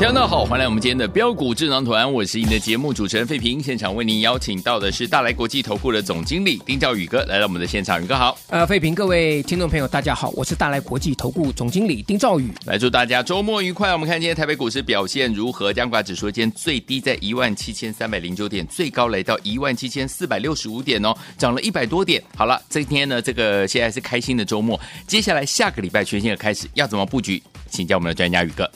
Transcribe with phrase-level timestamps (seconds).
[0.00, 3.60] 大家好，欢迎来我们今天的标股智囊团，我是您的节目主持人费平。
[3.60, 8.38] 现场为您邀请到的是大来国际投顾的总经理丁兆宇哥来到我们的现场，宇哥好。
[8.48, 13.92] 呃，费平，各位听众朋友，大家好，我是大来国际投顾总经理丁兆宇，来祝大家周末愉快。
[13.92, 15.72] 我们看今天台北股市表现如何？
[15.72, 22.22] 加权指数今天最低在一万七千三百零九点，最高来到一万七千四百六十五点哦，涨了一百多点。
[22.36, 27.42] 好了，今天呢，这个现在是开心的周末，接下来下个礼拜全新的开始，要怎么布局？
[27.68, 28.70] 请教我们的专家宇哥。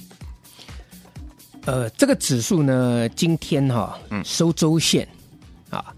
[1.65, 5.07] 呃，这个指数呢，今天哈、哦，收周线、
[5.71, 5.95] 嗯、啊。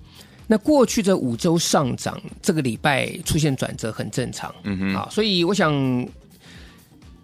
[0.47, 5.73] 那过去这五周上涨，这个礼拜出现转折很正常，嗯哼，啊，所以我想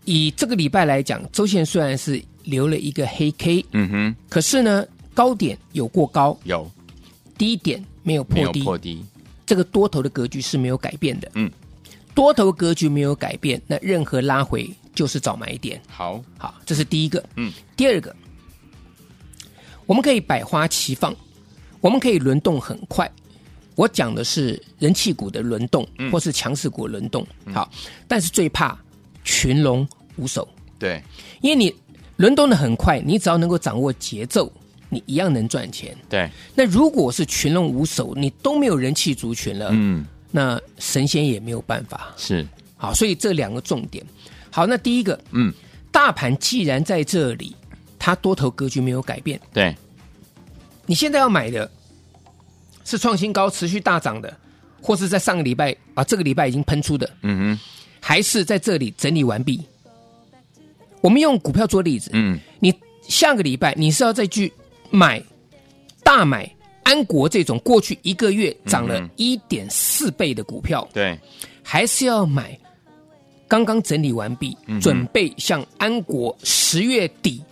[0.07, 6.71] 以这个礼拜来讲，周线虽然是留了一个黑 K，嗯哼，可是呢，高点有过高，有。
[7.37, 9.03] 低点没有破低，破低，
[9.47, 11.51] 这个多头的格局是没有改变的，嗯，
[12.15, 18.15] 多头格局没有改变，那任何拉回就是找买点，好，好，这是第一个，嗯，第二个。
[19.91, 21.13] 我们可以百花齐放，
[21.81, 23.11] 我们可以轮动很快。
[23.75, 27.27] 我讲的是人气股的轮动，嗯、或是强势股轮动。
[27.53, 27.69] 好，
[28.07, 28.79] 但是最怕
[29.25, 30.49] 群龙无首。
[30.79, 31.03] 对，
[31.41, 31.75] 因为你
[32.19, 34.53] 轮动的很快，你只要能够掌握节奏，
[34.89, 35.93] 你一样能赚钱。
[36.09, 42.15] 对，那如果是群龙无首，你都没有人气族群了，嗯，那神仙也没有办法。
[42.17, 42.47] 是，
[42.77, 44.07] 好，所以这两个重点。
[44.53, 45.53] 好，那第一个，嗯，
[45.91, 47.57] 大盘既然在这里。
[48.01, 49.77] 它多头格局没有改变，对。
[50.87, 51.71] 你现在要买的
[52.85, 54.37] 是创新高、持续大涨的，
[54.83, 57.61] 或是在上个礼拜啊，这个礼拜已经喷出的，嗯哼，
[58.01, 59.61] 还是在这里整理完毕？
[61.01, 64.53] 我们用股票做例子，嗯，你下个礼拜你是要再去
[64.91, 65.23] 买
[66.03, 66.51] 大买
[66.83, 71.17] 安国这种过去一个月涨了一点四倍的股票，对，
[71.63, 72.59] 还是要买
[73.47, 77.45] 刚刚整理完毕，准备像安国十月底。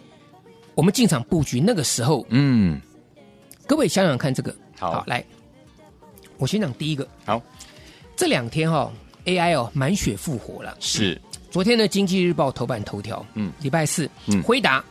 [0.78, 2.81] 我们进场布局那个时候，嗯，
[3.66, 4.55] 各位想想看，这个。
[4.78, 5.25] 好，好来，
[6.37, 7.05] 我先讲第一个。
[7.25, 7.43] 好，
[8.15, 8.93] 这两天哈、哦、
[9.25, 10.77] AI 哦满血复活了。
[10.78, 14.84] 是，昨天的《经济日报》头版头条，嗯，礼拜四，嗯，辉达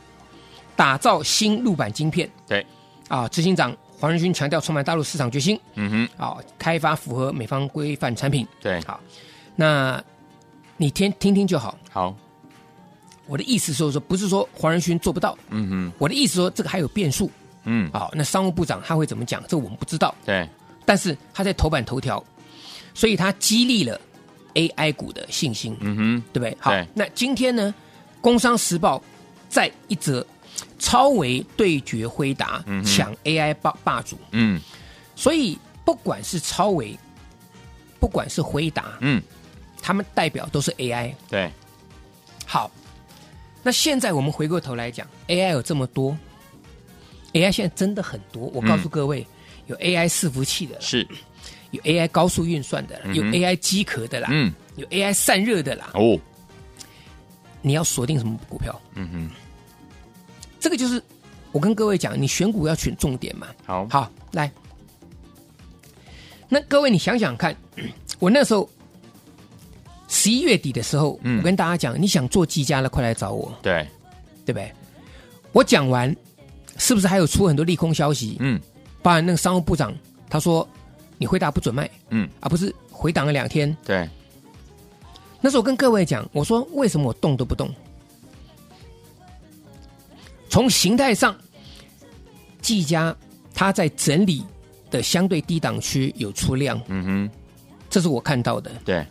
[0.76, 2.66] 打造新陆版晶片，对，
[3.08, 9.00] 啊，执行长黄仁勋强调充满大陆市场决心，嗯哼，啊，开发符合美方规范产品，对，好，
[9.56, 10.04] 那
[10.76, 12.14] 你听听听就好，好。
[13.28, 17.30] 我的意思是说，不是说黄仁勋做不到，嗯哼，我的意思说这个还有变数，
[17.64, 19.42] 嗯，好，那商务部长他会怎么讲？
[19.42, 20.48] 这个我们不知道，对，
[20.86, 22.24] 但是他在头版头条，
[22.94, 24.00] 所以他激励了
[24.54, 26.56] AI 股的信心，嗯哼，对不对？
[26.58, 27.74] 好，那今天呢，
[28.22, 28.98] 《工商时报》
[29.50, 30.26] 在一则
[30.78, 34.58] 超微对决辉达，抢 AI 霸霸主，嗯，
[35.14, 36.98] 所以不管是超微，
[38.00, 39.22] 不管是辉达，嗯，
[39.82, 41.52] 他们代表都是 AI，对，
[42.46, 42.70] 好。
[43.62, 46.16] 那现在我们回过头来讲，AI 有这么多
[47.32, 48.46] ，AI 现在真的很多。
[48.54, 49.26] 我告诉各位，嗯、
[49.68, 51.06] 有 AI 伺服器的，是，
[51.72, 55.90] 有 AI 高速运算的，嗯、有 AI 机壳的啦，嗯，有 AI 散热的啦。
[55.94, 56.18] 哦，
[57.60, 58.80] 你要锁定什么股票？
[58.94, 59.30] 嗯哼，
[60.60, 61.02] 这个就是
[61.52, 63.48] 我跟各位讲，你选股要选重点嘛。
[63.66, 64.50] 好，好，来，
[66.48, 67.54] 那各位你想想看，
[68.18, 68.68] 我那时候。
[70.28, 73.50] 十一月底的时候，嗯、我跟大家讲，你想做技嘉的，快来找我。
[73.62, 73.88] 对，
[74.44, 74.70] 对不对？
[75.52, 76.14] 我讲完，
[76.76, 78.36] 是不是还有出很多利空消息？
[78.40, 78.60] 嗯，
[79.00, 79.90] 包含那个商务部长
[80.28, 80.68] 他说
[81.16, 83.74] 你回答不准卖，嗯，而、啊、不是回档了两天。
[83.86, 84.06] 对，
[85.40, 87.74] 那时候我跟各位讲，我说为什么我动都不动？
[90.50, 91.34] 从形态上，
[92.60, 93.16] 技嘉
[93.54, 94.44] 它在整理
[94.90, 97.30] 的相对低档区有出量，嗯哼，
[97.88, 98.70] 这是我看到的。
[98.84, 99.06] 对。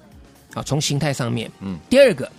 [0.57, 2.29] 啊，从形态上面，嗯，第二个，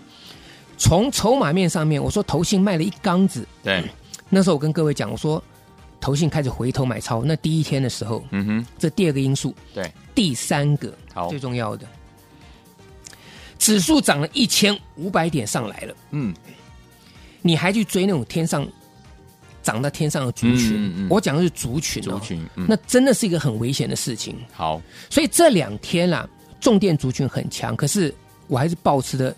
[0.76, 3.84] 从筹码面上面，我说投信卖了一缸子，对，
[4.28, 5.42] 那时候我跟各位讲，我说
[6.00, 11.86] 投信开始回头买超，那第一天的时候，嗯哼，这第二个因素，对，第三个，好，最重要的，
[13.58, 16.34] 指数涨了一千五百点上来了，嗯，
[17.42, 18.66] 你还去追那种天上
[19.62, 21.06] 涨到天上的族群，嗯嗯。
[21.10, 22.66] 我讲的是族群、哦，族群嗯。
[22.68, 24.36] 那真的是一个很危险的事情。
[24.52, 24.80] 好，
[25.10, 26.28] 所以这两天啦、啊，
[26.60, 28.14] 重电族群很强，可是
[28.46, 29.34] 我还是保持着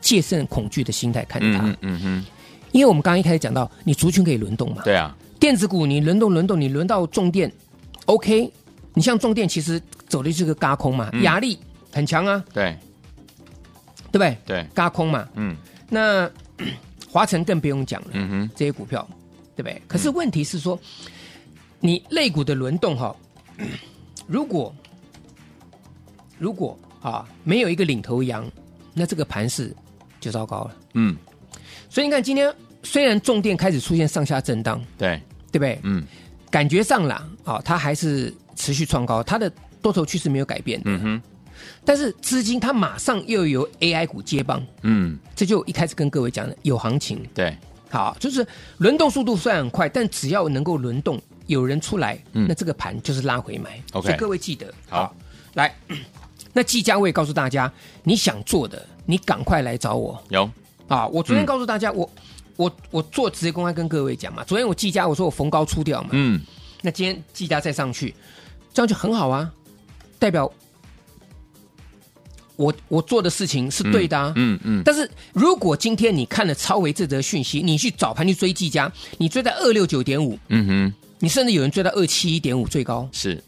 [0.00, 1.60] 戒慎恐惧的心态看它。
[1.64, 2.24] 嗯嗯哼，
[2.72, 7.52] 因为我们刚刚一开始讲到，你族群可以轮动嘛，对啊，电子股你轮动轮动，你轮到重电
[8.06, 8.50] ，OK，
[8.94, 11.58] 你像重电其实走的是个嘎空嘛，压力
[11.92, 12.76] 很强啊，对。
[14.12, 14.38] 对不对？
[14.46, 15.56] 对，轧空嘛，嗯。
[15.90, 16.30] 那
[17.10, 19.04] 华晨更不用讲了，嗯哼，这些股票，
[19.56, 19.82] 对不对？
[19.88, 20.78] 可是问题是说，
[21.80, 23.12] 你类股的轮动哈，
[24.28, 24.72] 如果
[26.38, 28.50] 如果啊没有一个领头羊，
[28.92, 29.74] 那这个盘势
[30.20, 30.76] 就糟糕了。
[30.94, 31.16] 嗯，
[31.88, 32.52] 所以你看，今天
[32.82, 35.20] 虽然重电开始出现上下震荡，对，
[35.50, 35.78] 对不对？
[35.82, 36.04] 嗯
[36.50, 39.50] 感觉上啦，啊，它还是持续创高，它的
[39.82, 40.80] 多头趋势没有改变。
[40.84, 41.22] 嗯哼，
[41.84, 47.20] 但是资金它马上又有 AI 股接棒，嗯，这就一开始跟各位讲的有行情。
[47.34, 47.56] 对，
[47.90, 48.46] 好，就是
[48.78, 53.82] 轮动速度虽然很快，但只要能够轮动，有人出来，嗯那这个盘就是拉回买。
[53.92, 55.12] OK 所以各位记得，好，
[55.54, 55.74] 来，
[56.54, 57.70] 那技嘉我也告诉大家，
[58.04, 60.18] 你想做的，你赶快来找我。
[60.30, 60.48] 有，
[60.88, 61.06] 啊！
[61.08, 61.46] 我昨天嗯。
[61.46, 62.08] 告诉大家，我
[62.56, 66.40] 我我做直接公开跟各位讲嘛，昨天我技嘉我说我逢高出掉嘛，嗯，
[66.80, 68.14] 那今天技嘉再上去，
[68.72, 69.52] 这样就很好啊，
[70.20, 70.48] 代表
[72.54, 74.32] 我我做的事情是对的啊。
[74.36, 83.42] 嗯嗯，但是如果今天你看了超维这则讯息，你去早盘去追技嘉，你追在二六九点五，嗯哼，你甚至有人追到二七一点五最高，是，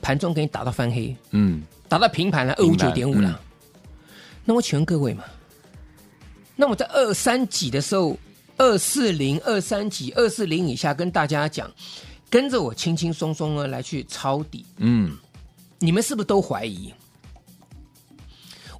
[0.00, 3.28] 盘中给你打到翻黑，嗯，打到平盘了二五九点五了。
[3.28, 3.38] 嗯
[4.46, 5.22] 那我请问各位嘛，
[6.56, 8.18] 那我在二三几的时候，
[8.56, 11.70] 二四零、二三几、二四零以下跟大家讲，
[12.28, 15.16] 跟着我轻轻松松的来去抄底，嗯，
[15.78, 16.92] 你们是不是都怀疑？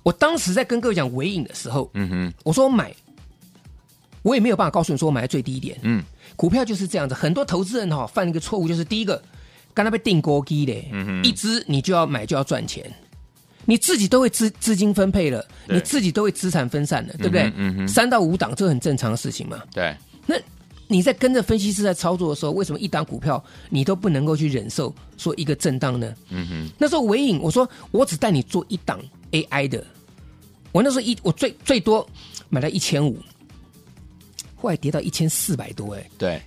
[0.03, 2.93] 我当时在跟各位讲尾影的时候，嗯哼，我说我买，
[4.23, 5.79] 我也没有办法告诉你说我买在最低点。
[5.83, 6.03] 嗯，
[6.35, 9.23] 股票就是这样子，很多投资人哈、哦、犯了一个错误，就是第一个，
[9.75, 12.85] 刚才被定锅机的，嗯一只你就要买就要赚钱，
[13.65, 17.53] 你自己都会资资金分配了，你自己都会资产分散了，对不对？
[17.57, 19.63] 嗯三到五档这很正常的事情嘛。
[19.73, 19.97] 对，
[20.27, 20.37] 那
[20.89, 26.15] 你在跟着分析师在操作的时候，为什么一档股票你都不能够去忍受说一个震荡呢？
[26.29, 29.83] 嗯哼，那时候尾影我说我只带你做一档 AI 的，
[30.71, 32.07] 我那时候一我最最多
[32.51, 33.19] 买了一千五，
[34.55, 36.43] 后来跌到一千四百多，哎，对，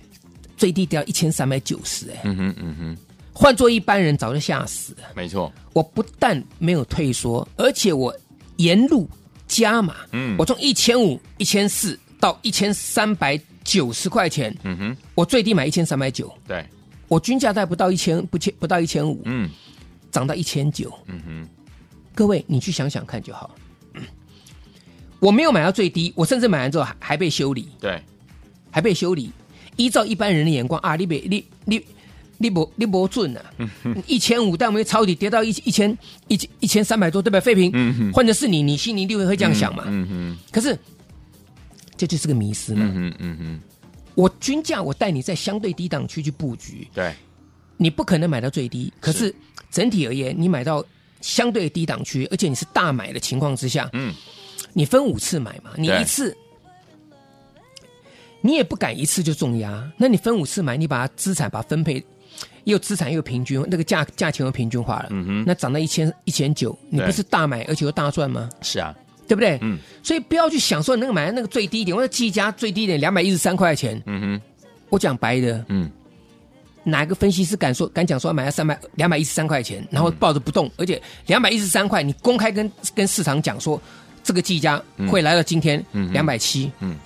[0.56, 2.96] 最低跌到一千三百九十，哎，嗯哼，嗯哼，
[3.38, 5.00] 换做一般人早就吓死了。
[5.14, 8.14] 没错，我不但没有退缩，而且我
[8.56, 9.06] 沿路
[9.46, 10.34] 加码，嗯。
[10.38, 16.66] 我从一千五、一千四到一千三百九十块钱，嗯哼，我最低买一千三百九，对，
[17.08, 19.50] 我均价在不到一千，不千不到一千五，嗯。
[20.10, 20.90] 涨到一千九。
[21.08, 21.48] 嗯哼，
[22.14, 23.54] 各位，你去想想看就好。
[25.20, 28.02] 我没有买到最低，我甚至买完之后还还被修理，对，
[28.70, 29.30] 还被修理。
[29.76, 31.84] 依照一般人的眼光啊，你别你你
[32.38, 33.42] 你不你不准啊！
[34.06, 35.96] 一千五，但我们抄底跌到一一千
[36.28, 37.40] 一千一千三百多，对不对？
[37.40, 39.84] 废品，换的是你，你心里一定会会这样想嘛？
[39.86, 40.78] 嗯哼，可是
[41.96, 42.84] 这就是个迷失嘛。
[42.84, 43.60] 嗯哼，嗯哼，
[44.14, 47.14] 我均价我带你在相对低档区去布局，对，
[47.76, 49.34] 你不可能买到最低，可是
[49.70, 50.84] 整体而言，你买到
[51.22, 54.14] 相对低档区，而且你是大买的情况之下，嗯，
[54.74, 56.36] 你分五次买嘛，你一次，
[58.42, 62.04] 你也不敢一次就重压，那你分五次买，你把它资产把它分配，
[62.66, 65.44] 又资产又平均，那个价价钱又平均化了，嗯哼。
[65.46, 68.50] 那涨到一千一千九，你不是大买而且又大赚吗？
[68.60, 68.94] 是啊，
[69.28, 69.56] 对不对？
[69.62, 74.40] 嗯，所以不要去想说那个买那个最低点，或者技嘉最低点两百一十三块钱，嗯哼，
[74.88, 75.88] 我讲白的，嗯，
[76.82, 83.80] 哪个分析师敢说敢讲说要买了三百两百一十三块钱，然后抱着不动，而且两百一十三块，你公开跟跟市场讲说
[84.24, 85.80] 这个技嘉会来到今天
[86.12, 86.96] 两百七，嗯，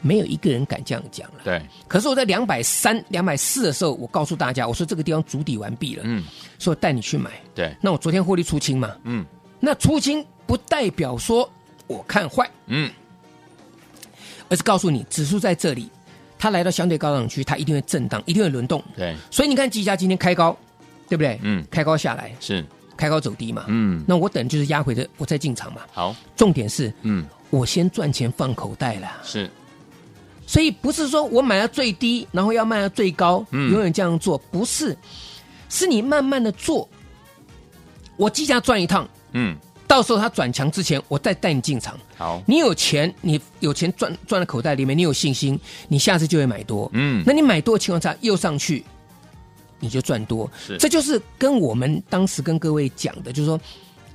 [0.00, 1.40] 没有一个人敢这样讲了。
[1.44, 6.24] 对，可是我在两百三、两百四的时候，我告诉大家，我说这个地方筑底完毕了，嗯，
[6.58, 7.30] 所以我带你去买。
[7.54, 9.24] 对，那我昨天获利出清嘛，嗯。
[9.62, 11.46] 那出清不代表说
[11.86, 12.90] 我看坏，嗯，
[14.48, 15.90] 而是告诉你指数在这里，
[16.38, 18.82] 它来到相对高档区，它一定会震荡，一定会轮动。
[18.96, 20.56] 对，所以你看技嘉今天开高，
[21.10, 21.38] 对不对？
[21.42, 21.62] 嗯。
[21.70, 22.64] 开高下来，是，
[22.96, 23.66] 开高走低嘛。
[23.68, 25.82] 嗯，那我等就是压回的，我再进场嘛。
[25.92, 29.50] 好，重点是嗯，我先赚钱放口袋了，是，
[30.50, 34.98] 所以不是说我买到最低，然后要卖到最高，嗯永远这样做，不是，
[35.68, 36.88] 是你慢慢的做。
[38.16, 41.96] 我即将赚一趟，嗯，到时候它转强之前，我再带你进场。
[42.18, 46.90] 好，你有钱，你有钱赚赚在口袋里面，你有信心，你下次就会买多。
[46.94, 48.84] 嗯，那你买多的情况下又上去，
[49.78, 50.50] 你就赚多。
[50.66, 53.60] 是这就是跟我们当时跟各位讲的，就是说，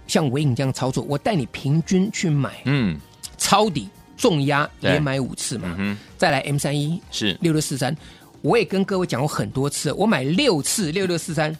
[0.05, 2.99] 像尾影这样操作，我带你平均去买，嗯，
[3.37, 3.87] 抄底，
[4.17, 4.91] 重压对。
[4.91, 7.37] 连买五次嘛，嗯再来 M 三一是。
[7.41, 7.95] 六六四三，
[8.41, 11.55] 我也跟各位讲过很多次，我买六次六六四三，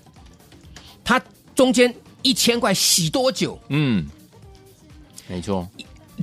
[1.04, 1.22] 它
[1.54, 3.60] 中间一千块洗多久？
[3.70, 4.06] 嗯，
[5.28, 5.68] 没错，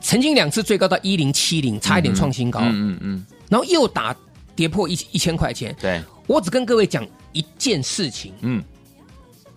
[0.00, 4.16] 曾经两次最高到一零七零，差一点创新高，嗯嗯嗯，然后又打
[4.54, 5.74] 跌破一一千块钱。
[5.80, 8.62] 对，我只跟各位讲一件事情，嗯。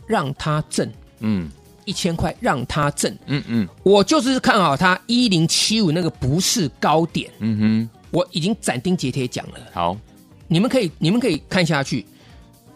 [0.08, 1.50] 让它震嗯
[1.86, 3.16] 一千块，让他挣。
[3.28, 3.68] 嗯嗯。
[3.84, 9.60] 我就是看好他一零七五那个不是高点，嗯哼，我已经斩钉截铁讲了。
[9.74, 9.98] 好，
[10.48, 12.06] 你们可以你们可以看下去，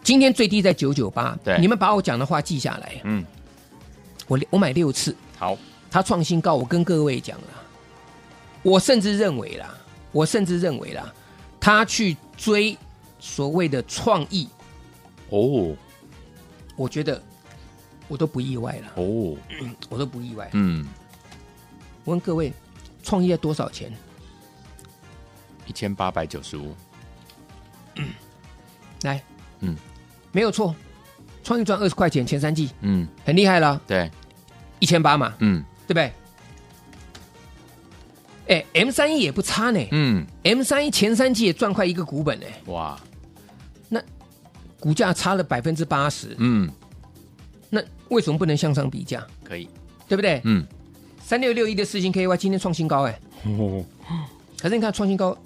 [0.02, 1.58] 今天最低在九九八，对。
[1.60, 3.00] 你们把我讲的话记下来。
[3.04, 3.24] 嗯。
[4.26, 5.58] 我我买六次，好，
[5.90, 7.48] 他创新高，我跟各位讲了，
[8.62, 9.74] 我甚至认为啦，
[10.12, 11.12] 我甚至认为啦，
[11.58, 12.78] 他去追
[13.18, 14.48] 所谓的创意，
[15.30, 15.76] 哦。
[16.76, 17.22] 我觉得
[18.10, 19.36] 我都不意外了，哦，
[19.88, 20.50] 我都不意外。
[20.52, 20.84] 嗯，
[22.04, 22.52] 我问各位，
[23.04, 23.90] 创业要多少钱？
[25.66, 26.74] 一千八百九十五，
[29.02, 29.22] 来，
[29.60, 29.76] 嗯。
[30.32, 30.74] 没有错，
[31.44, 32.70] 创业赚二十块钱，前三季。
[32.80, 34.10] 嗯，很厉害了，对，
[34.80, 35.64] 一千八嘛，嗯。
[35.86, 36.12] 对不对？
[38.48, 43.00] 哎，M 三一也不差呢、嗯，m 三一前三季也赚快一个股本呢、哇，
[43.88, 44.02] 那
[44.80, 46.79] 股价差了百分之八十，嗯，那
[48.10, 49.26] 为什么不能向上比价？
[49.42, 49.68] 可以，
[50.06, 50.40] 对不对？
[50.44, 50.64] 嗯，
[51.20, 53.84] 三六六一的四星 KY 今天创新高哎，哦，
[54.60, 55.36] 可是你看创新高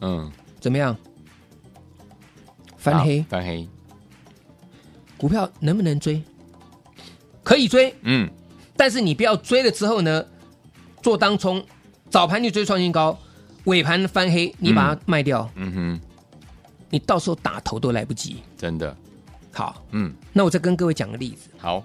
[0.00, 0.96] 嗯，怎么样？
[2.76, 3.66] 翻黑，翻黑，
[5.16, 6.22] 股票能不能追？
[7.42, 8.28] 可以追，嗯，
[8.76, 10.24] 但是你不要追了之后呢，
[11.02, 11.64] 做当冲，
[12.10, 13.18] 早盘就追创新高，
[13.64, 16.00] 尾盘翻黑，你把它卖掉，嗯哼，
[16.90, 18.36] 你到时候打头都来不及。
[18.56, 18.96] 真的，
[19.56, 21.82] 好，嗯，那我再跟各位讲个例子，好，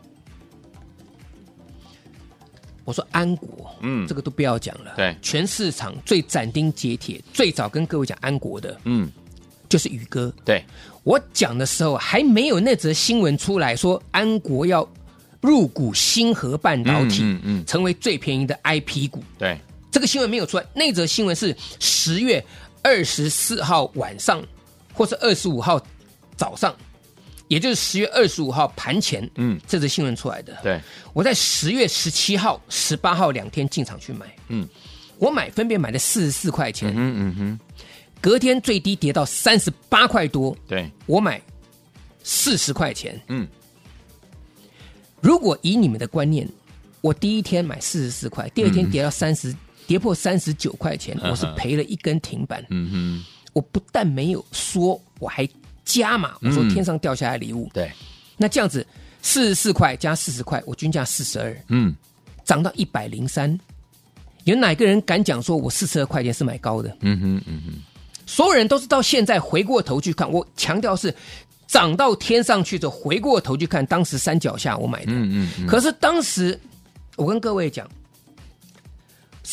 [2.83, 4.05] 我说安国，嗯。
[4.05, 5.15] 这个都不要讲了，对。
[5.21, 9.09] 全市场最斩钉截铁，最早跟各位讲安国的嗯，
[9.69, 10.33] 就是宇哥。
[10.43, 10.61] 对，
[11.03, 14.85] 我讲的时候还没有那则新闻出来说安国要
[15.39, 17.65] 入股星河半导体，嗯嗯嗯。
[17.65, 19.23] 成为最便宜的 IP 股。
[19.39, 19.57] 对，
[19.89, 22.43] 这个新闻没有出来，那则新闻是十月
[22.83, 24.43] 二十四号晚上，
[24.93, 25.81] 或是二十五号
[26.35, 26.75] 早上，
[27.51, 29.59] 也就是十月二十五号盘前，嗯。
[29.67, 30.57] 这则新闻出来的。
[30.63, 30.79] 对，
[31.11, 34.65] 我在十月十七号、十八号两天进场去买，嗯，
[35.17, 37.59] 我买分别买了四十四块钱，嗯嗯哼，
[38.21, 41.41] 隔天最低跌到三十八块多，对，我买
[42.23, 43.21] 四十块钱。
[43.27, 43.45] 嗯，
[45.19, 46.47] 如果以你们的观念，
[47.01, 49.53] 我第一天买四十四块，第二天跌到三十、
[49.85, 52.65] 跌破三十九块钱，嗯我是赔了一根停板。
[52.69, 53.25] 嗯哼。
[53.53, 55.45] 我不但没有说，我还
[55.91, 57.65] 加码，我说嗯天上掉下来礼物。
[57.65, 57.91] 哼，对，
[58.37, 58.85] 那这样子，
[59.21, 61.93] 四十四块加四十块，我均价四十二，嗯，
[62.45, 63.59] 涨到一百零三。
[64.45, 66.89] 有哪个人敢讲说我四十二块钱是买高的？
[67.01, 67.73] 嗯哼，嗯哼，
[68.25, 71.13] 所有人都是到现在回过头去看，我强调是
[71.67, 75.11] 涨到天上去的，回过头去看当时山脚下我买的。
[75.11, 76.59] 嗯嗯嗯，可是当时
[77.17, 77.87] 我跟各位讲，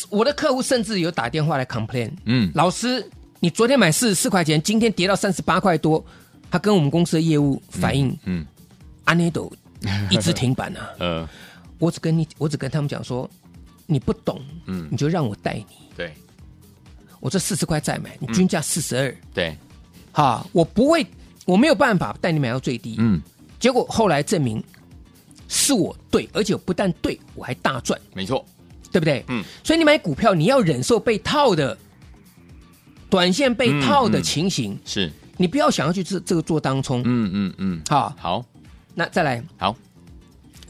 [0.09, 3.07] 我的客户甚至有打电话来 complain，嗯，老师，
[3.39, 6.03] 你昨天买四十四块钱，今天跌到三十八块多，
[6.51, 8.45] 他跟我们公司的业务反映，嗯，
[9.05, 9.51] 安内斗
[10.09, 10.89] 一直停板啊。
[10.99, 11.27] 嗯，
[11.77, 13.29] 我只跟你，我只跟他们讲说，
[13.85, 14.87] 你不懂，嗯。
[14.91, 15.65] 你就让我带你。
[15.95, 16.13] 对，
[17.19, 19.55] 我这四十块再买，你均价四十二，对，
[20.11, 21.05] 哈，我不会，
[21.45, 22.95] 我没有办法带你买到最低。
[22.99, 23.21] 嗯，
[23.59, 24.63] 结果后来证明
[25.47, 28.45] 是我对，而且不但对，我还大赚，没错，
[28.91, 29.23] 对不对？
[29.27, 31.77] 嗯，所以你买股票，你要忍受被套的
[33.09, 34.23] 短线被套的嗯嗯。
[34.23, 37.01] 情形，是，你不要想要去这这个做当冲。
[37.05, 38.45] 嗯嗯嗯，好，好，
[38.93, 39.73] 那再来，好，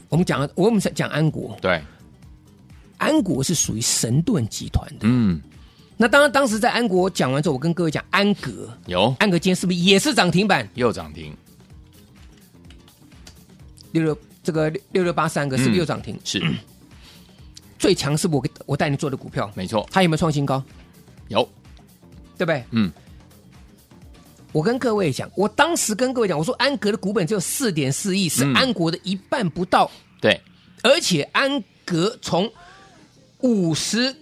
[0.08, 1.82] 我们讲我们讲安国，对，
[2.96, 5.00] 安国是属于神盾集团的。
[5.02, 5.40] 嗯，
[5.96, 10.68] 那当然，当时在安国讲完之后，我跟各位讲安格，有，安格今天是不是也是涨停板？
[10.74, 11.36] 又涨停，
[13.90, 16.16] 六六这个六六八三个是不是又涨停？
[16.22, 16.40] 是，
[17.76, 20.62] 最强是我给我带你做的股票，没错，它有没有创新高？
[21.26, 21.42] 有，
[22.38, 22.64] 对不对？
[22.70, 22.92] 嗯，
[24.52, 28.54] 我跟各位讲，我当时跟各位讲，我说安格的股本只有四点四亿，是嗯。
[28.54, 29.90] 安国的一半不到，
[30.20, 30.40] 对，
[30.82, 32.50] 而且安格从
[33.40, 34.14] 五十，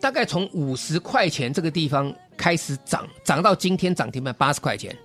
[0.00, 4.96] 大概从五十块钱这个地方开始涨，涨到今天涨停板八十块钱，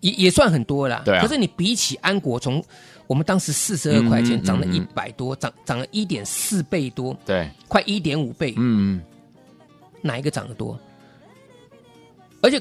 [0.00, 1.02] 也也算很多了。
[1.04, 1.22] 对啊。
[1.22, 2.62] 可是你比起安国从
[3.06, 4.82] 我们当时四十二块钱嗯嗯涨了一嗯。
[4.82, 9.02] 嗯百多，涨涨了一点四倍多，对，快一点五倍，嗯，
[10.02, 10.78] 哪一个涨得多？
[12.42, 12.60] 而且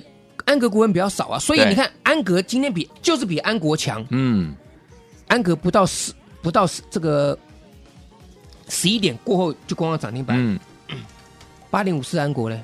[0.51, 4.53] 安格股份比较少啊，所以你看安格今天比就是比安国强，嗯，
[5.29, 7.37] 安格不到十不到十这个
[8.67, 10.59] 十一点过后就攻上涨停板，嗯，
[11.69, 12.61] 八点五四安国嘞？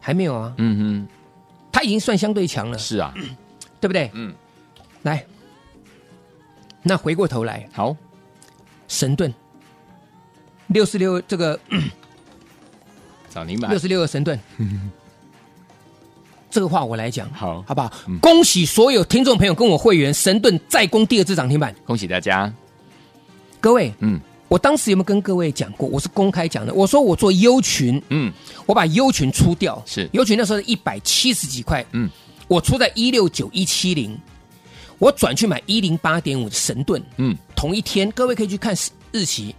[0.00, 0.54] 还没有啊。
[0.56, 1.08] 嗯哼，
[1.70, 3.12] 它已经算相对强了，是啊，
[3.78, 4.10] 对不对？
[4.14, 4.34] 嗯，
[5.02, 5.22] 来，
[6.82, 7.94] 那回过头来，好，
[8.88, 9.32] 神盾。
[10.68, 11.60] 六四六这个
[13.28, 13.70] 涨停板。
[13.70, 14.40] 六十六个神盾，
[16.54, 17.64] 这个话我来讲，好。
[17.66, 17.92] 好不好？
[18.22, 22.52] 恭喜所有听众朋友跟我会员，神盾再攻第二次涨停板，恭喜大家。
[23.60, 24.20] 各位，嗯。
[24.46, 25.88] 我当时有没有跟各位讲过？
[25.88, 28.32] 我是公开讲的，我说我做优群，嗯，
[28.66, 30.08] 我把优群出掉，是。
[30.12, 32.08] 优群那时候是一百七十几块，嗯，
[32.46, 34.16] 我出在一六九一七零，
[35.00, 38.72] 我转去买一零八点五的神盾，嗯，同一天，各位可以去看
[39.10, 39.52] 日期。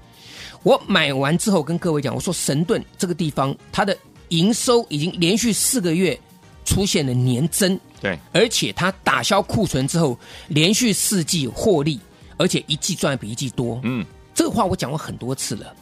[0.63, 3.97] 我买完之后跟各位讲，我说神盾这个地方它的
[4.29, 6.17] 营收已经连续四个月
[6.65, 10.17] 出现了年增，对，而且它打消库存之后，
[10.49, 11.99] 连续四季获利，
[12.35, 15.73] 而且一季赚比一季多，嗯，这个话我讲过很多次了。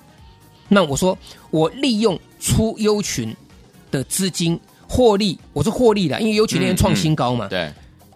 [0.67, 1.17] 那我说
[1.49, 3.35] 我利用出优群
[3.89, 7.71] 的资金获利，我是获利的，因为优群那天创新高嘛，对，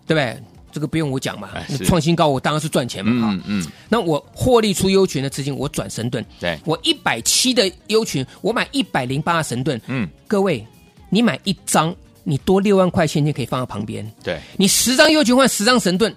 [0.06, 0.38] 对不对？
[0.70, 3.64] 这个不用我讲嘛哎，创新高我当然是赚钱嘛，哈嗯。
[3.64, 6.24] 嗯，那我获利出优群的资金，我转神盾。
[6.40, 9.82] 对我一百七的优群，我买一百零八的神盾。
[9.88, 10.64] 嗯，各位，
[11.10, 11.96] 你买一张，
[12.30, 14.06] 你多六万块现金可以放在旁边。
[14.22, 16.14] 对，你十张优群换十张神盾，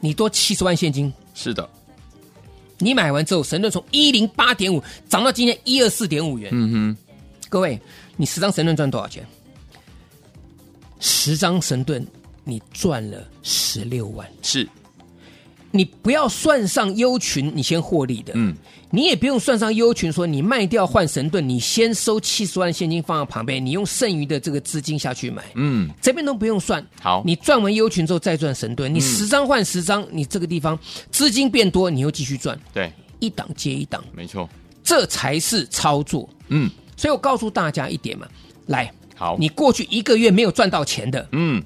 [0.00, 1.10] 你多七十万现金。
[1.34, 1.66] 是的，
[2.76, 6.50] 你买完之后，神盾从一零八点五涨到今天一二四点五元。
[6.52, 6.96] 嗯哼，
[7.48, 7.80] 各位，
[8.18, 9.26] 你十张神盾赚多少钱？
[11.00, 12.06] 十张神盾，
[12.44, 14.28] 你赚了十六万。
[14.42, 14.68] 是，
[15.70, 18.34] 你不要算上优群，你先获利的。
[18.36, 18.54] 嗯，
[18.90, 25.44] 你也不用算上优群，说你卖掉换神盾，你先收七十万现金放在旁边，你用剩余的这个资金下去买。
[25.54, 26.84] 嗯，这边都不用算。
[27.00, 27.22] 好。
[27.26, 30.78] 你赚完优群之后再赚神盾，你十张换十张，你这个地方
[31.10, 34.48] 资金变多，你又继续赚，对，一档接一档，没错，
[34.82, 36.28] 这才是操作。
[36.48, 38.26] 嗯，所以我告诉大家一点嘛，
[38.66, 41.62] 来，好，你过去一个月没有赚到钱的，嗯，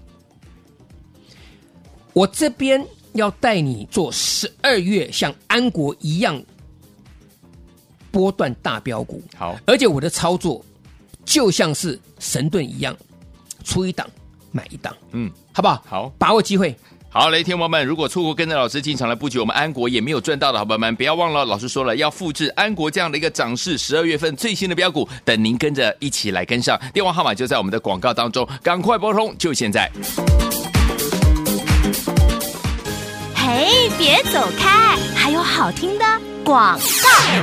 [2.14, 6.42] 我这边要带你做十二月像安国一样
[8.12, 10.64] 波段大标股，好，而且我的操作
[11.24, 12.94] 就像是神盾一样，
[13.64, 14.06] 出一档
[14.52, 15.82] 买一档，嗯，好不好？
[15.88, 16.76] 好把握机会。
[17.08, 26.80] 好，雷天王们，如果错过跟着老师进场来布局我们安国也没有赚到的好朋友们，不要忘了，老师说了要复制安国这样的一个涨势，十二月份最新的标股，等您跟着一起来跟上。
[26.94, 29.90] 电话号码就在我们的广告当中，赶快拨通，就现在。
[33.34, 36.04] 嘿，别走开，还有好听的
[36.52, 36.82] 广告。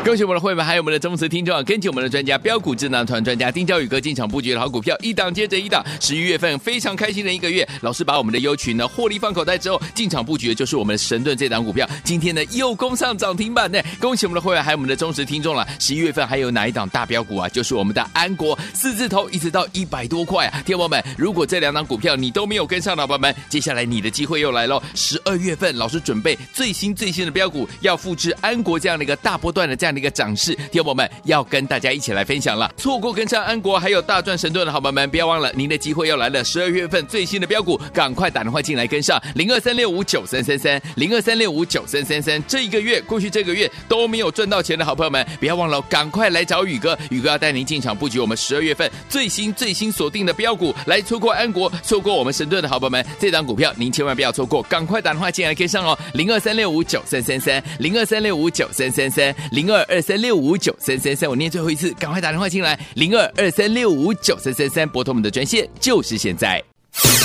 [0.05, 1.63] 恭喜我们的会员，还有我们的忠实听众啊！
[1.63, 5.83] 根据我们的专家标股智囊团专家丁兆宇哥进场布局的好股票，一档接着一档。
[5.99, 11.89] 十一月份非常开心的一个月，老师把我们的优群呢获利放口袋之后，进场布局的就是我们的神盾这档股票。
[12.03, 13.81] 今天呢又攻上涨停板呢！
[13.99, 15.67] 恭喜我们的会员，还有我们的忠实听众了。
[15.79, 17.49] 十一月份还有哪一档大标股啊？
[17.49, 20.61] 就是我们的安国四字头，一直到一百多块啊！
[20.63, 24.79] 天宝们，如果这两档股票你都没有跟上老板们，接下来你的机会又来喽！
[24.93, 32.69] 十二月份老师准备最新最新的标股，要复制安国这样的一个大波段的这样的一个涨势，听友们要跟大家一起来分享了。
[32.77, 36.43] 错过跟上安国还有大赚神盾的好朋友们，不要忘了您的机会又来了。
[36.43, 42.43] 十二月份最新的标股，赶快打电话进来跟上零二三六五九三三三零二三六五九三三三。
[42.47, 50.73] 这一个月过去这个月都没有赚到钱的好朋友们，不要忘了赶快来找宇哥，宇哥要带您进场布局我们十二月份最新最新锁定的标股。
[50.85, 61.29] 来错过安国，错过我们神盾的好朋友们，这档股票您千万不要错过，赶快打电话进来跟上哦，零二三六五九三三三零二三六五九三三三零二二三六五九三三三。
[61.29, 66.63] 我念最后一次，赶快打电话进来，零二二三六五九三三三，拨通我们的专线就是现在。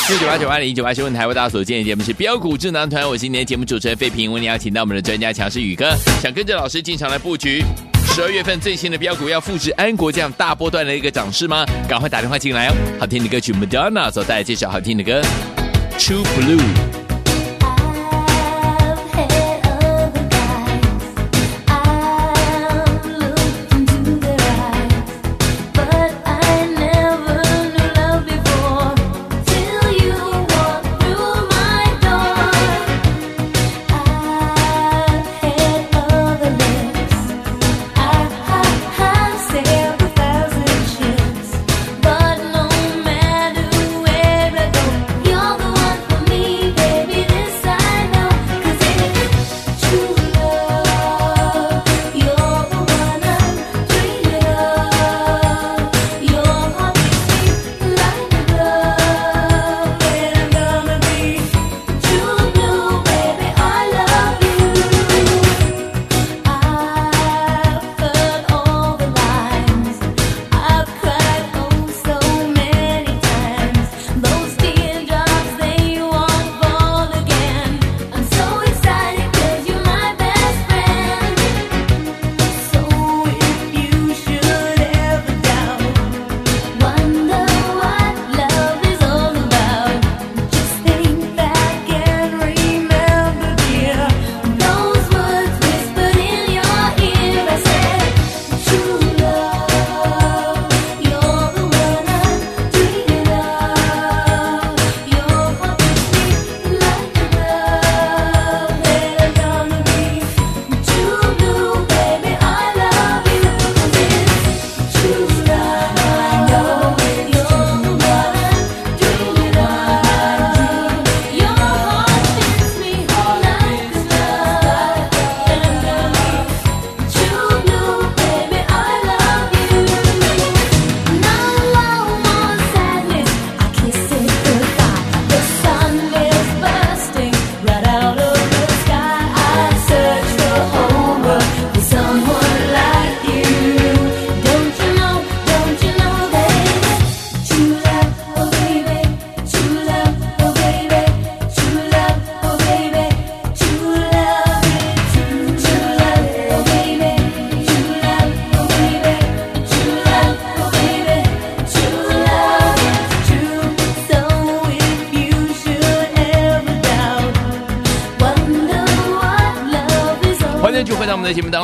[0.09, 7.63] 六九八九八零一九八新闻台为大家所见的节目是标股智囊团，我是今天节目主持人费平，为你邀请到我们的专家强势宇哥，想跟着老师进场来布局
[8.13, 11.65] 十二月份最新的标股，要复制安国这样大波段的一个涨势吗？
[11.89, 12.75] 赶快打电话进来哦！
[12.99, 15.23] 好听的歌曲 Madonna 所带来这首好听的歌
[15.99, 16.84] True Blue。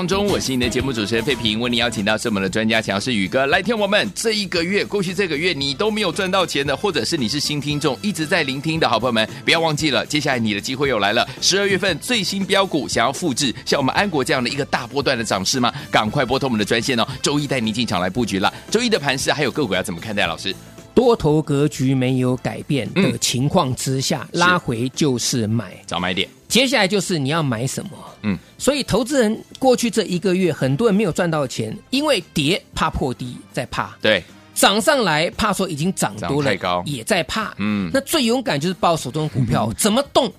[0.00, 15.70] 当中，我是你的节目主持人费平，为你邀请到是我们的专家强势宇哥来听我们这一个月过去这个月你都没有赚到钱的，或者是你是新听众一直在聆听的好朋友们，不要忘记了，接下来你的机会又来了，十二月份最新标股想要复制像我们安国这样的一个大波段的涨势吗？
[15.90, 20.26] 赶快拨通我们的专线哦，周一带你进场来布局了，周一的盘势还有个股要怎么看待？
[20.26, 20.56] 老师？
[20.94, 26.26] 多头格局没有改变的情况之下，嗯拉回就是买，找买点。
[26.48, 27.90] 接下来就是你要买什么。
[28.22, 34.22] 嗯，所以投资人过去这一个月，很多人没有赚到钱，因为跌怕破低，在怕；对，
[34.54, 36.82] 涨上来怕说已经涨多了，太高。
[36.86, 37.54] 也在怕。
[37.58, 37.90] 嗯。
[37.92, 40.32] 那最勇敢就是抱手中的股票，怎么动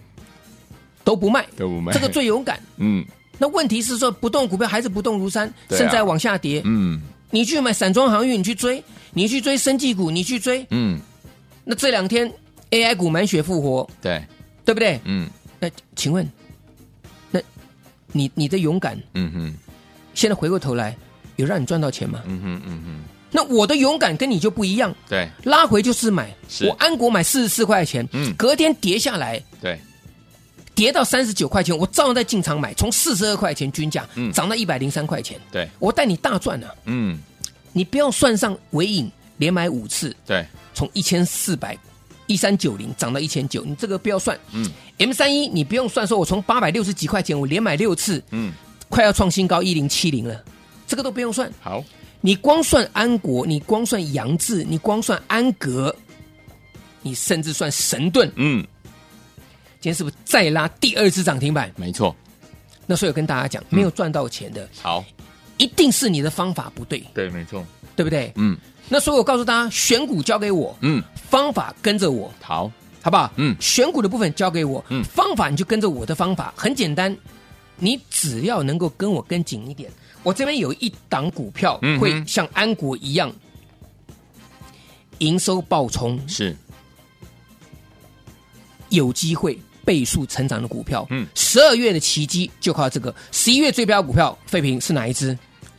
[1.03, 1.93] 都不卖，都不卖。
[1.93, 2.61] 这个最勇敢。
[2.77, 3.05] 嗯。
[3.37, 6.61] 那问题是说，不动股票还是不动如山，甚至还往下跌。
[6.65, 7.01] 嗯。
[7.33, 10.67] 你去买散装航运，你去追，你去追生技股，你去追。
[10.69, 10.99] 嗯，
[11.63, 12.29] 那这两天
[12.71, 14.21] AI 股满血复活，对，
[14.65, 14.99] 对不对？
[15.05, 15.29] 嗯。
[15.57, 16.40] 那请问，那
[18.11, 19.55] 你你的勇敢，嗯哼。
[20.13, 20.95] 现在回过头来，
[21.37, 22.21] 有让你赚到钱吗？
[22.25, 25.29] 嗯哼嗯哼，那我的勇敢跟你就不一样，对。
[25.43, 26.29] 拉回就是买。
[26.49, 26.65] 是。
[26.67, 28.33] 我安国买四十四块钱，嗯。
[28.35, 29.79] 隔天跌下来，对，
[30.75, 34.31] 跌到三十九块钱，我照样在进场买，从四十二块钱均价嗯。
[34.33, 36.75] 涨到一百零三块钱，对，我带你大赚啊！
[36.85, 37.17] 嗯。
[37.71, 41.77] 你不要算上尾影连买五次，对，从一千四百
[42.27, 44.39] 一三九零涨到一千九，你这个不要算。
[44.51, 44.69] 嗯。
[44.97, 48.53] M 三一你不用算，说我从八百六十几块钱我连买六次，嗯。
[48.89, 50.43] 快要创新高一零七零了，
[50.85, 51.49] 这个都不用算。
[51.61, 51.81] 好，
[52.19, 55.95] 你光算安国，你光算杨志，你光算安格，
[57.01, 58.67] 你甚至算神盾，嗯。
[59.79, 61.71] 今天是不是再拉第二次涨停板？
[61.77, 62.13] 没错，
[62.85, 65.03] 那所以我跟大家讲，没有赚到钱的，好，
[65.57, 68.31] 一定是你的方法不对，对，没错，对不对？
[68.35, 68.57] 嗯
[68.93, 72.69] 那所以我告诉大家，选股交给我，嗯，方法跟着我，好，
[73.01, 73.31] 好不好？
[73.37, 73.55] 嗯。
[73.61, 75.01] 选股的部分交给我，嗯。
[75.05, 77.15] 方法你就跟着我的方法，很简单，
[77.77, 79.89] 你只要能够跟我跟紧一点，
[80.23, 83.31] 我这边有一档股票会像安国一样，
[85.19, 86.53] 营收爆冲，是，
[88.89, 91.25] 有机会倍数成长的股票，嗯。
[91.33, 95.37] 十二月的奇迹就靠这个，十一月最标股票废品是哪一支？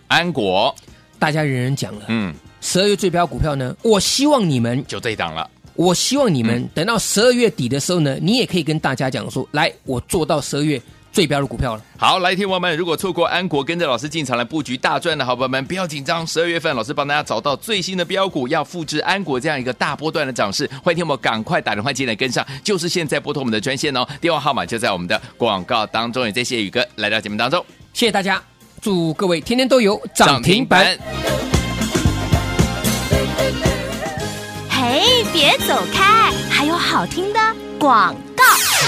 [0.09, 0.75] 安国，
[1.18, 10.81] 大家人人讲了，嗯，十二月最标股票呢，我希望你们就这一档了，我希望你嗯们等到十二月底的时候呢，你也可以跟大家讲说，来，我做到十二月
[11.12, 11.83] 最标的股票了。
[11.98, 16.25] 好，来，听众们，如果错过安国，跟着老师进场来布局大赚的好朋友们，不要紧张。
[16.25, 20.64] 十二月份，老师帮大家找到最新的标股，要复制安国这样一个大波段的涨势。
[20.85, 26.25] 欢迎听我们赶快打电话进来跟上，就是现在拨通我们的专线哦，电话号码就在我们的广告当中。
[26.25, 28.40] 也谢谢宇哥来到节目当中，谢谢大家，
[28.81, 30.96] 祝各位天天都有涨停板。
[34.68, 37.40] 嘿，别走开，还有好听的
[37.78, 38.14] 广。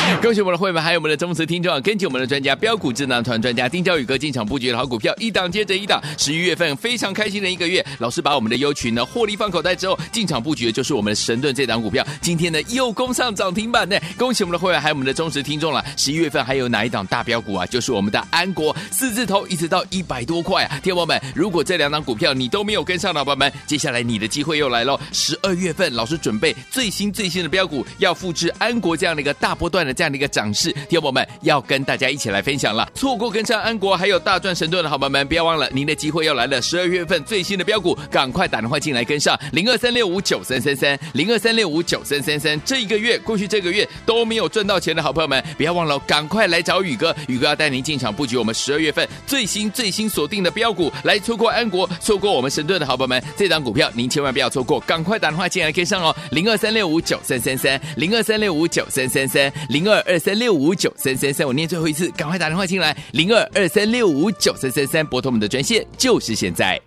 [0.21, 1.81] 恭喜我们的会员，还有我们的忠实听众啊！
[1.81, 6.03] 跟紧我们的专家标股智囊团专家丁兆宇哥进场布局的好股票，一档接着一档。
[6.19, 12.07] 十一月份非常开心的一个月，老师把我们的优群呢获利放口袋之后，进场布局的就是我们的神盾这档股票。
[12.21, 13.99] 今天呢又攻上涨停板呢！
[14.19, 15.83] 恭喜我们的会员，还有我们的忠实听众了。
[15.97, 17.65] 十一月份还有哪一档大标股啊？
[17.67, 20.79] 就是我们的安国四字头，一直到一百多块啊！
[20.83, 25.01] 听众们，如果这两档股票你都没有跟上的宝宝们，接下来你的机会又来喽！
[25.13, 32.91] 十二月份老师准备最新最新的标股，要复制安国这样的一个大波段的这样的一个涨势，听众友们要跟大家一起来分享了。
[32.95, 36.61] 错过跟上安国还有大赚神盾的好朋友们，不要忘了您的机会要来了。
[36.61, 42.61] 十二月份最新的标股，赶快打电话进来跟上零二三六五九三三三零二三六五九三三三。
[42.65, 50.91] 这一个月过去这个月都没有赚到钱的好朋友们，不要忘了赶快来找宇哥，宇哥要带您进场布局我们十二月份最新最新锁定的标股。
[51.05, 59.53] 来错过安国，错过我们神盾的好朋友们，这档股票您千万不要错过，赶快打电话进来跟上哦，零二三六五九三三三零二三六五九三三三
[59.85, 61.47] 零二二三六五九三三三。
[61.47, 66.81] 我念最后一次，赶快打电话进来，零二二三六五九三三三，拨通我们的专线就是现在。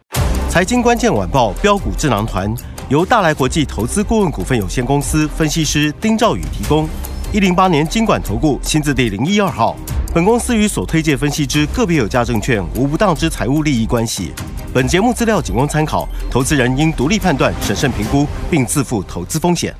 [0.50, 2.52] 财经关键晚报标股智囊团
[2.90, 6.90] 由大来国际投资顾问股份有限公司分析师丁兆宇提供。
[7.32, 9.78] 一零八年经管投顾新字第零一二号。
[10.12, 14.32] 本公司与所推介分析之个别有价证券无不当之财务利益关系。
[14.74, 19.76] 本节目资料仅供参考，投资人应独立判断、审慎评估，并自负投资风险。